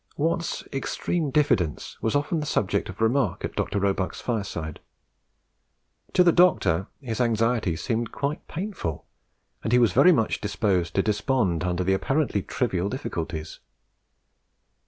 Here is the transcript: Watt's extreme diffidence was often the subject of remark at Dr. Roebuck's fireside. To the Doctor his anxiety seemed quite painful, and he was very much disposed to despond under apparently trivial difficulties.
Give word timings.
Watt's 0.17 0.63
extreme 0.73 1.29
diffidence 1.29 2.01
was 2.01 2.15
often 2.15 2.39
the 2.39 2.47
subject 2.47 2.89
of 2.89 3.01
remark 3.01 3.45
at 3.45 3.53
Dr. 3.55 3.79
Roebuck's 3.79 4.19
fireside. 4.19 4.79
To 6.13 6.23
the 6.23 6.31
Doctor 6.31 6.87
his 7.01 7.21
anxiety 7.21 7.75
seemed 7.75 8.11
quite 8.11 8.47
painful, 8.47 9.05
and 9.63 9.71
he 9.71 9.77
was 9.77 9.93
very 9.93 10.11
much 10.11 10.41
disposed 10.41 10.95
to 10.95 11.03
despond 11.03 11.63
under 11.63 11.83
apparently 11.93 12.41
trivial 12.41 12.89
difficulties. 12.89 13.59